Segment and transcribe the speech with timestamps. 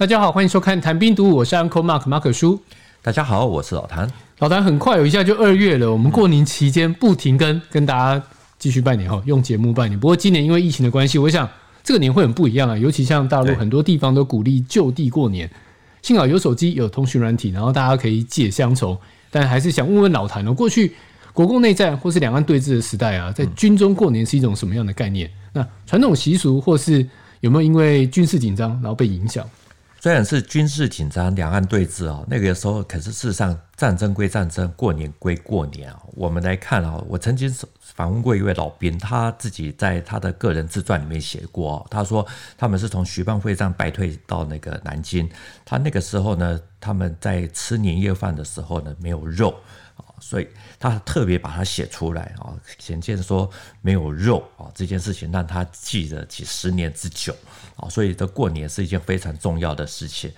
[0.00, 2.58] 大家好，欢迎收看《谈兵读武》，我是 Uncle Mark 马可叔。
[3.02, 4.10] 大家好，我是老谭。
[4.38, 8.24] 老谭，很快有一下就二月了，我们过年期间不停跟跟大家
[8.58, 10.00] 继续拜年哈，用节目拜年。
[10.00, 11.46] 不过今年因为疫情的关系，我想
[11.84, 15.50] 这个年会很不一样啊，尤其像大陆很多地方都鼓励就地过年。
[16.00, 18.98] 幸好有手机，有通讯软体，然后大家可以解乡愁。
[19.30, 20.94] 但还是想问问老谭哦，过去
[21.34, 25.30] 国共内战或是两岸对峙的时代啊，在军中过年是一种什么样的概念？
[25.52, 27.06] 那传统习俗或是
[27.40, 29.46] 有没有因为军事紧张然后被影响？
[30.02, 36.02] 虽然是军事紧张，两岸对峙哦，那个时候可是事实上战争归战争，过年归过年啊。
[36.12, 42.26] 我们来看啊，我曾经访问过一位老兵，他自己在他的个人自传里面写过，他说
[42.58, 45.26] 他们是从徐蚌会战败退到那个南京，
[45.64, 49.48] 他那个时候呢，他们在吃年夜饭的时候呢，没有肉
[49.96, 50.04] 啊。
[50.20, 53.48] 所以他特别把它写出来啊，显见说
[53.80, 57.34] 没有肉啊这件事情让他记了几十年之久
[57.76, 60.30] 啊，所以这过年是一件非常重要的事情。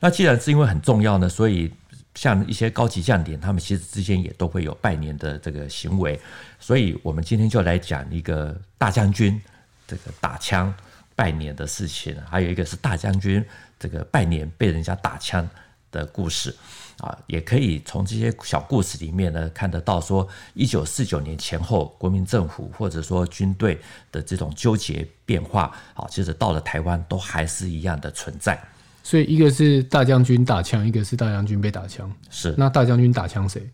[0.00, 1.70] 那既然是因为很重要呢，所以
[2.14, 6.20] 像一些高级将领，他们其实之间也都会有拜年的这个行为。
[6.58, 9.40] 所以我们今天就来讲一个大将军
[9.86, 10.74] 这个打枪
[11.14, 13.44] 拜年的事情，还有一个是大将军
[13.78, 15.48] 这个拜年被人家打枪
[15.90, 16.54] 的故事。
[16.98, 23.78] 啊，也可以从这些小故事里面呢，看得到说，一九四九年前后，国民政府或者说军队
[24.10, 28.60] 的这种纠结变化，啊，其实到了台湾都还是一样的存在。
[29.08, 32.12] 所以，一个是大将军打枪，一个是大将军被打枪。
[32.28, 33.66] 是，那大将军打枪谁？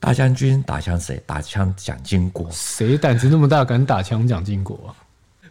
[0.00, 1.22] 大将军打枪谁？
[1.26, 2.48] 打枪蒋经国。
[2.50, 4.96] 谁胆子那么大，敢打枪蒋经国啊？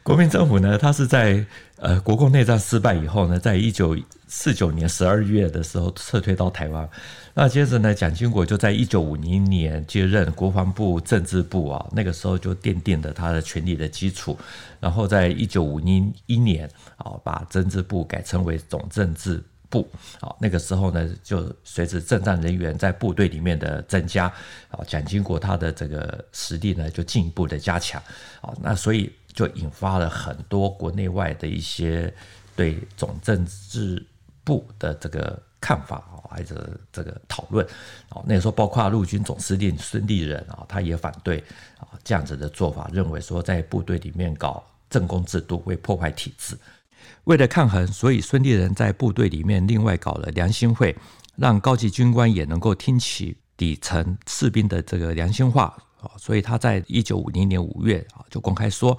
[0.08, 3.94] 国民政府呢，他是在呃国共内战失败以后呢，在一九
[4.26, 6.90] 四九年十二月的时候撤退到台湾。
[7.34, 14.40] 那接着呢，蒋经国就在一九五零年接任国防部政治部啊，那个时候就奠定了他的权力的基础。
[14.80, 19.86] 然后在一九五零一年啊，把政治部改称为总政治部
[20.22, 24.28] 啊，那个时候呢，就随着政战人员在部队里面的增加
[24.70, 28.02] 啊，蒋经国他的这个实力呢就进一步的加强
[28.40, 29.12] 啊，那所以。
[29.38, 32.12] 就引发了很多国内外的一些
[32.56, 34.04] 对总政治
[34.44, 36.56] 部的这个看法啊，还是
[36.92, 37.64] 这个讨论
[38.10, 38.24] 啊。
[38.26, 41.38] 那时候，包括陆军总司令孙立人啊，他也反对
[41.78, 46.58] 啊这样子的做法，认为说在部队里面搞政工制度会破坏体制。
[47.26, 50.98] 为了抗衡，所以孙立人在部队里面另外搞了良心会，
[51.36, 56.12] 让高级军官也能够听取底层士兵的这个良心话啊。
[56.18, 58.98] 所以他在一九五零年五月啊，就公开说。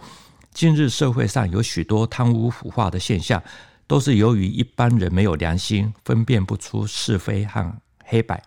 [0.55, 3.41] 今日社会上有许多贪污腐化的现象，
[3.87, 7.73] 都是由于一般人没有良心，分辨不出是非和
[8.05, 8.43] 黑白。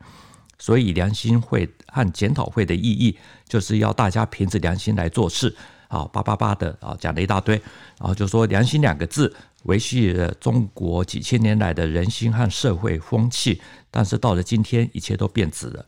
[0.59, 3.17] 所以良心会和检讨会的意义，
[3.47, 5.56] 就是要大家凭着良心来做事。
[5.88, 7.56] 啊，叭叭叭的啊，讲了一大堆，
[8.00, 9.33] 然后就说良心两个字
[9.63, 15.85] 维系了中国几千年来的人心和社会风气，但是到了今天，一切都变质了。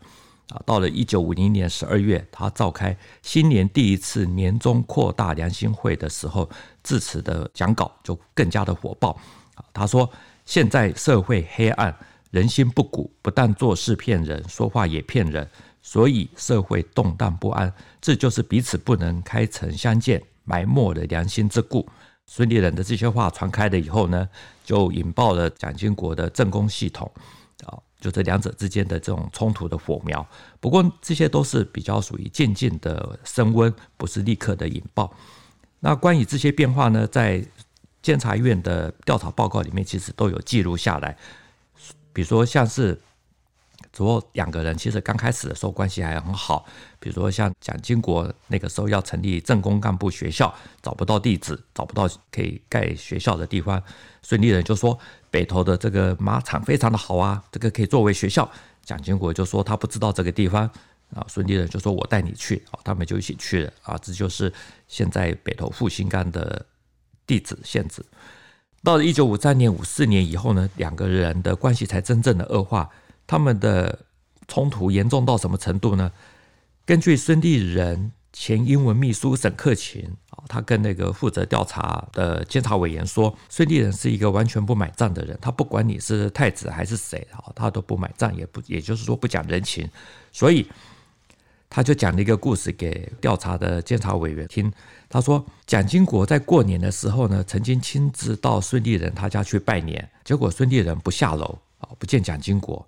[0.50, 6.50] 啊，到了一九五零年十二月，他召开新年第一次年终扩大良心会的时候，
[6.84, 9.12] 致辞的讲稿就更加的火爆。
[9.56, 10.10] 啊，他说
[10.46, 11.96] ：“现在社会黑暗，
[12.32, 15.48] 人心不古，不但做事骗人，说话也骗人，
[15.82, 17.74] 所以社会动荡不安。
[18.02, 21.88] 这就是彼此不能开诚相见，埋没了良心之故。”
[22.26, 24.28] 孙立人的这些话传开了以后呢，
[24.66, 27.10] 就引爆了蒋经国的政工系统。
[27.66, 27.80] 啊。
[28.04, 30.28] 就这两者之间的这种冲突的火苗，
[30.60, 35.16] 不过这些都是比较属于渐进的升温，不是立刻的引爆。
[35.80, 37.42] 那关于这些变化呢，在
[38.02, 41.18] 监察院的调查报告里面，其实都有记录下来。
[42.12, 43.00] 比如说，像是。
[43.92, 46.66] 之后两个人其实刚开始的时候关系还很好，
[47.00, 53.80] 比如说像蒋经国那个时候要成立政工干部学校，找不到地址，找不到可以盖学校的地方，
[54.24, 54.98] 孙立人就说
[55.34, 58.48] 北投的这个马场非常的好啊，这个可以作为学校。
[58.84, 60.70] 蒋经国就说他不知道这个地方
[61.16, 64.54] 啊，孙立人就说我带你去啊，他们就一起去了啊，这就是
[64.88, 66.64] 现在北投复兴干的
[67.26, 68.06] 地址现址。
[68.84, 72.88] 到了一九五三年、五四年以后呢，两个人的关系才真正的恶化。
[73.26, 73.98] 他们的
[74.48, 76.12] 冲突严重到什么程度呢？
[76.86, 89.88] 根据孙立人前英文秘书沈克勤啊，他跟那个负责调查的监察委员说，孙立人是一个完全不买账的人，他不管你是太子还是谁啊，他都不买账，也不也就是说不讲人情，
[90.32, 90.68] 所以
[91.70, 94.74] 他就讲了一个故事给调查的监察委员听。
[95.08, 102.84] 他说，蒋经国在过年的时候呢，曾经亲自到孙立人他家去拜年，结果孙立人不下楼啊，不见蒋经国。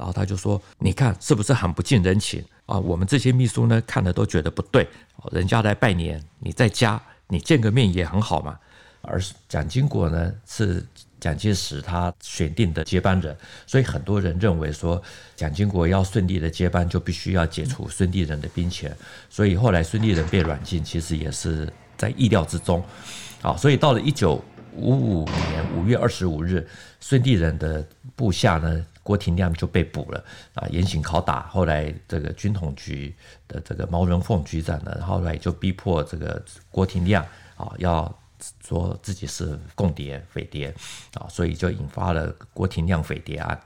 [0.00, 2.78] 然后他就说：“你看是不是很不近人情啊？
[2.78, 4.88] 我们这些秘书呢，看了都觉得不对。
[5.30, 6.98] 人家来拜年，你在家，
[7.28, 8.58] 你见个面也很好嘛。
[9.02, 10.82] 而蒋经国呢是
[11.20, 13.36] 蒋介石他选定的接班人，
[13.66, 15.02] 所以很多人认为说
[15.36, 18.96] 蒋经国要顺利的接班，就必须要解除孙立人的兵权，
[19.28, 22.82] 所以后来孙立人被软禁，其实也是在意料之中。
[23.42, 24.42] 好，所以到了一九
[24.74, 26.66] 五五年五月二十五日，
[27.00, 27.86] 孙立人的
[28.16, 30.24] 部下呢，郭廷亮就被捕了
[30.54, 31.48] 啊，严刑拷打。
[31.48, 33.14] 后来这个军统局
[33.48, 37.24] 的这个毛人凤局长呢，后来就逼迫这个郭廷亮
[37.56, 38.14] 啊，要
[38.66, 40.74] 说自己是共谍匪谍
[41.14, 43.58] 啊，所以就引发了郭廷亮匪谍案。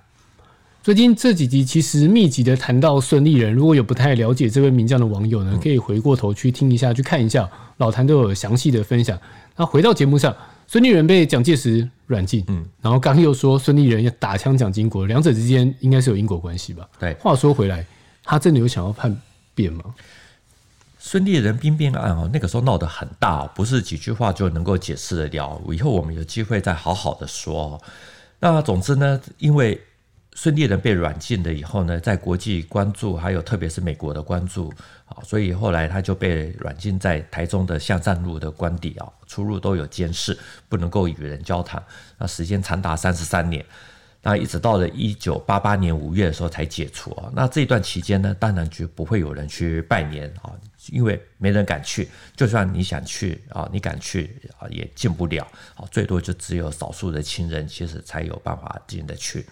[0.83, 9.19] 最近这几集其实密集的谈到孙立人，如果有不太了解这位名将的网友呢，可以回过头去听一下，去看一下，老谭都有详细的分享。
[9.57, 10.35] 那回到节目上。
[10.67, 16.89] 孙立人被蒋介石软禁，嗯，然后刚又说孙立人要打枪蒋经国，两者之间应该是有因果关系吧？
[16.99, 17.15] 对。
[17.15, 17.87] 话说回来，
[18.23, 19.17] 他真的有想要叛
[19.55, 19.85] 变吗？
[20.99, 25.61] 孙立人兵变案哦，那个时候闹得很大，不是几句话就能够解释得了。
[25.71, 27.81] 以后我们有机会再好好的说。
[28.41, 29.81] 那总之呢，因为。
[30.37, 34.69] 孙立人被软禁了以后呢，在国际关注，还有特别是美国的关注
[35.07, 40.37] 啊，所以后来他就被软禁在台中的向善路的官邸啊，出入都有监视，
[40.69, 41.83] 不能够与人交谈。
[42.19, 43.65] 那时间长达三十三年，
[44.23, 47.31] 那一直到了一九八八年五月的时候才解除啊。
[47.33, 50.51] 那这段期间呢，当然就不会有人去拜年啊，
[50.91, 55.47] 因为没人敢去，就算你想去啊，你敢去啊，也进不了
[55.77, 59.47] 啊，最多就只有少数的亲人其实才有办法进得去。